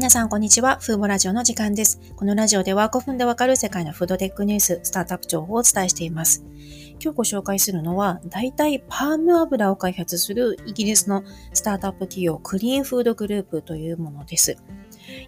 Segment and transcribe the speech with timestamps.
[0.00, 0.78] 皆さん、こんにちは。
[0.80, 2.00] フーボラジオの時間です。
[2.16, 6.42] このラジオでは5分でわかる世界のフードテックニュース、スタートアップ情報をお伝えしています。
[7.04, 11.22] 今日ご紹介するのは、代替パーム油を開発するイギリスの
[11.52, 14.56] スタートアップ企業、クリーンフードグループというものです。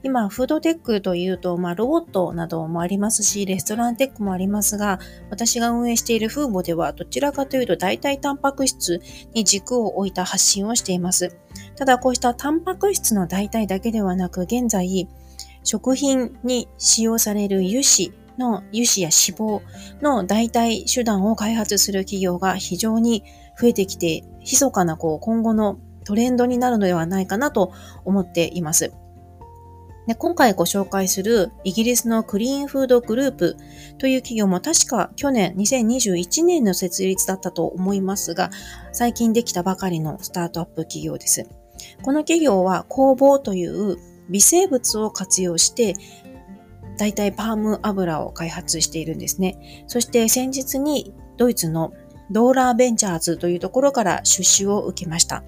[0.03, 9.03] 今、フードテックというと、まあ、ロボットなどもありますし、レストランテックもありますが、私が運営しているフーボでは、どちらかというと、代替タンパク質
[9.35, 11.37] に軸を置いた発信をしています。
[11.83, 15.09] ただ、こうしたタンパク質の代替だけではなく、現在、
[15.65, 19.63] 食品に使用される油脂の油脂や脂肪
[20.01, 23.25] の代替手段を開発する企業が非常に
[23.61, 27.73] 増えてきて、密かなこう今後のトレンドになるのではないかなと
[28.05, 28.93] 思っています。
[30.07, 33.57] で今回ご紹介するイギリスのクリーンフードグループ
[33.99, 38.51] という企業も確か去年2021年の設立だったと思いますが、
[38.93, 41.62] 最近できたばかりのスタートアップ企業です。
[42.03, 43.97] この企業は工房という
[44.31, 45.95] 微生物を活用して
[46.99, 49.85] 大体パーム油を開発しているんですね。
[49.87, 51.93] そして先日にドイツの
[52.31, 55.45] ドーラーベンチャーズというところから出資を受けました。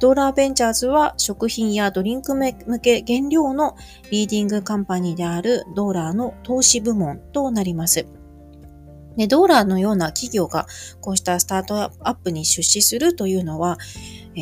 [0.00, 3.76] ドーラーベンチャーズは食品やドリンク向け原料の
[4.10, 8.06] リーディングカンパニーであるドーラーの投資部門となります。
[9.16, 10.66] で、ドーラーのような企業が
[11.00, 13.78] こうしたスタートアップに出資するというのは、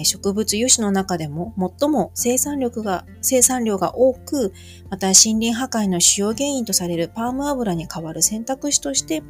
[0.05, 4.53] 植物油脂の中でも最も生産力が、生産量が多く、
[4.89, 9.23] また森林破壊の主要原因とされるパーム油に代わる選択肢として、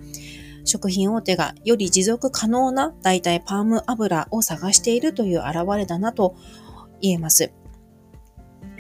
[0.65, 6.37] 食品大手がより持続可能な代替パーム油を探しているという現れだなと
[7.01, 7.53] 言えます。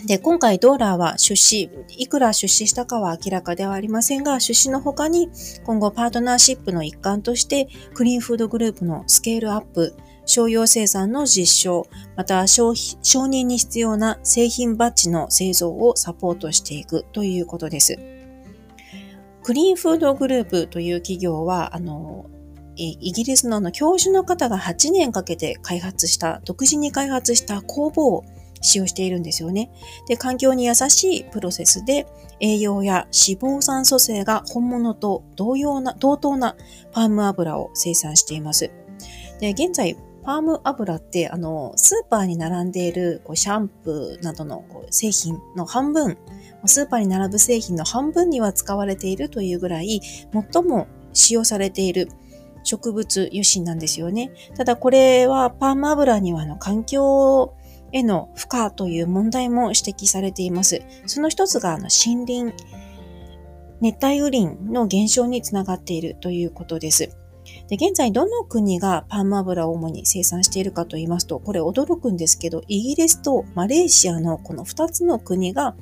[0.07, 5.29] で、今回ドーラーは出資、いくら出資したかは明らかではありませんが、出資の他に
[5.65, 9.95] 今後パートナーシップの一環としてクリーンフードグループのスケールアップ、
[10.27, 17.99] 商用生産の実証、また承認に必要な製品バッジの製造をサポートしていくということです。
[19.43, 22.27] クリーンフードグループという企業は、あの、
[22.77, 28.25] イギリスの教授の方が8年かけて開発した、独自に開発した工房を
[28.61, 29.71] 使用しているんですよね。
[30.07, 32.07] で、環境に優しいプロセスで
[32.41, 36.57] 栄養や脂肪酸組成が本物と同様な、同等な
[36.93, 38.71] パーム油を生産しています。
[39.41, 46.19] で、現在、パーム油って、あの、スーパーに並んでいるこうシャンプーなどのこう製品の半分、
[46.67, 50.01] スーパーに並ぶ製品の半分には使われているというぐらい、
[50.53, 52.11] 最も使用されている
[52.63, 54.31] 植物油脂なんですよね。
[54.57, 57.55] ただこれはパーム油にはあの環境
[57.93, 60.83] への負荷という問題も指摘されています。
[61.07, 62.55] その一つがあの森林、
[63.81, 67.17] 熱帯雨林の減少につながっているということです。
[67.69, 75.75] で現在どの国がパーム油を主に生産しているかと言いますと、これ驚くんですけど、イギリスとマレーシアのこの2つの国が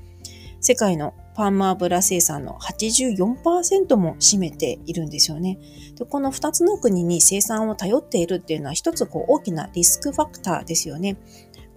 [0.61, 5.59] 世界のパーム油生産の84%も占めているんですよね。
[5.95, 11.17] でこの2つの国に生産を頼っているっていうのは一つこう大きなリスクファクターですよね。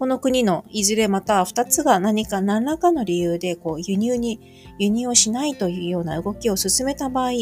[0.01, 4.39] この国のいずれまた2つが何か何らかの理由でこう輸入に、
[4.79, 7.33] 輸入をしないというような動きを進めた場合、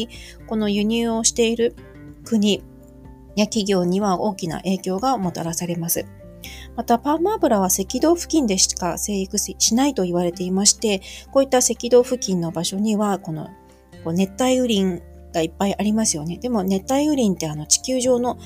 [0.46, 1.74] この輸入をしている
[2.22, 2.62] 国
[3.34, 6.04] や企業には大きな影響がもたらされます。
[6.76, 11.00] また、パーム油は赤道付近でしか生育しないと言われていまして、
[11.32, 13.48] こういった赤道付近の場所には、この
[14.04, 16.36] 熱帯雨林がいっぱいありますよね。
[16.36, 18.38] でも熱帯雨林ってあの地球上の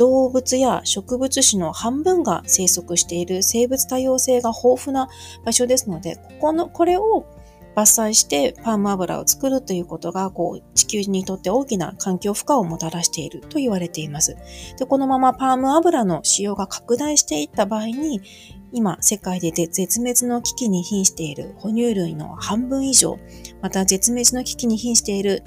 [0.00, 5.10] 動物や植物種の半分が生息している生物多様性が豊富な
[5.44, 7.26] 場所ですので、ここの、これを
[7.76, 14.38] 伐採してパーム油を作るということが、こう、地球にとって大きな環境負荷をもたらしていると言われています。
[14.78, 18.22] で、このままパーム油の使用が拡大していった場合に、
[18.72, 23.18] 今、世界で絶滅の危機に瀕している哺乳類の半分以上、
[23.60, 25.44] また絶滅の危機に瀕している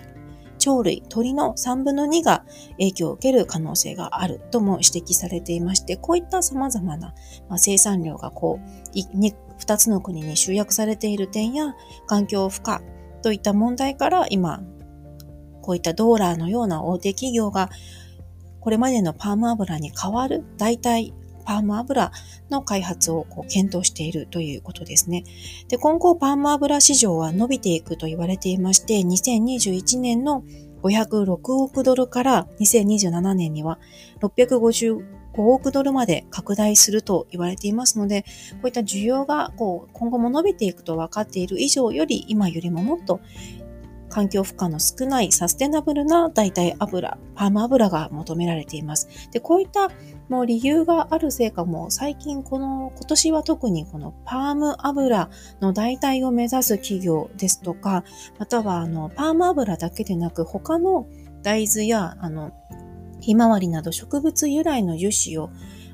[0.63, 2.45] 鳥類、鳥の3分の2が
[2.77, 7.13] 影響を受ける可能性があるとも指摘されていまして、こういった様々な、
[7.49, 11.75] ま生産量がこう、2つの国に集約されている点や
[12.07, 12.79] 環境負荷
[13.21, 14.63] といった問題から今、
[15.61, 17.69] こういったドーラーのような大手企業が
[18.61, 22.11] これまでのパーム油に代わる代替パーム油
[22.49, 25.23] の開発をこう検討しているということですね。
[25.67, 30.43] で、今後パーム油市場は伸びていくと言われていまして、2021年の
[30.83, 33.79] 506億ドルから2027年には
[34.21, 35.01] 655
[35.35, 38.27] 億ドルまで拡大すると言われていますので、こ
[38.65, 43.21] ういった需要がこう今後も伸びていくと分かっている以上より今よりももっと
[44.13, 49.07] 環境負荷の少ないサステナブルな代替油、パーム油が求められています。
[49.31, 49.89] で、こういった
[50.29, 55.31] もう理由があるせいかも最近この今年は特にこのパーム油
[55.61, 58.03] の代替を目指す企業ですとか、
[58.37, 61.07] またはあのパーム油だけでなく他の
[61.41, 62.51] 大豆やあの
[63.19, 65.49] ひまわりなど植物由来の油脂を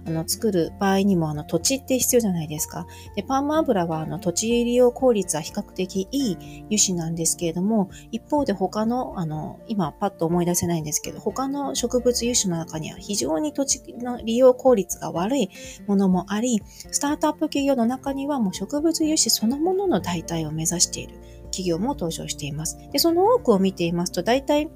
[0.10, 2.88] あの作る場合にもあの土地って必要じゃないですか。
[3.16, 15.50] で、パーム油はあの土地利用効率は比較的いい油脂なんですけれども、一方で他の、あの、今パッと思い出せないんですけど、他の植物油脂の中には非常に土地の利用効率が悪い
[15.86, 16.62] ものもあり、
[16.92, 21.14] スタートアップ企業の中にはもう植物油脂そのものの代替を目指している
[21.52, 22.80] 企業も登場しています。
[22.92, 24.70] で、その多くを見ていますと、大体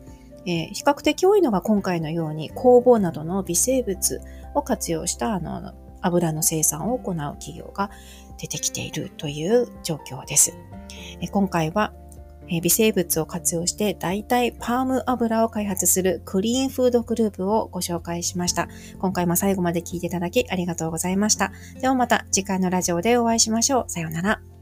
[0.45, 4.21] えー、比較的多いのが今回のように酵母などの微生物
[4.55, 7.89] を活用したあの油の生産を行う企業が
[8.37, 10.57] 出てきているという状況です。
[11.31, 11.93] 今回は
[12.61, 18.67] 微生物を活用して代替パーム油を開発するクリーンフードグループをご紹介しました。
[18.99, 21.51] 今回も最後まで聞いていただきありがとうございました。
[21.79, 23.85] ではまた次回のラジオでお会いしましょう。
[23.87, 24.52] さようなら。